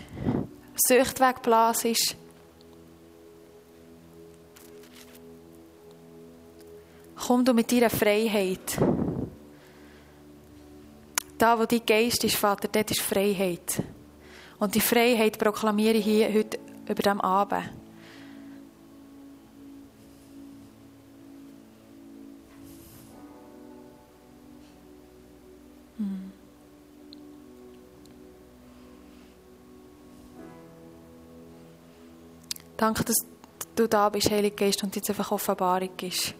[0.76, 2.16] Sucht wegblasest.
[7.28, 8.78] Komm du mit deiner Freiheit.
[11.38, 13.84] Da, wo dein Geist ist, Vater, dort ist Freiheit.
[14.58, 17.70] Und die Freiheit proklamiere ich hier heute über dem Abend.
[32.76, 33.18] Danke, dass
[33.76, 36.34] du da bist, Heilige Geist, und jetzt einfach Offenbarung ist.